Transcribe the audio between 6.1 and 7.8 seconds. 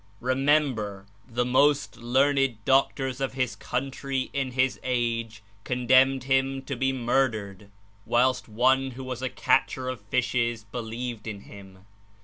Him to be mur dered,